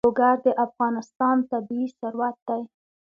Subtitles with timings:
[0.07, 2.61] لوگر د افغانستان طبعي ثروت دی.